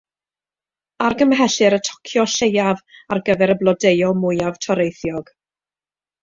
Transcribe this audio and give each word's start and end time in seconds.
Argymhellir 1.07 1.75
y 1.77 1.79
tocio 1.87 2.23
lleiaf 2.37 2.81
ar 3.17 3.21
gyfer 3.29 3.53
y 3.55 3.57
blodeuo 3.61 4.11
mwyaf 4.23 4.59
toreithiog. 4.67 5.31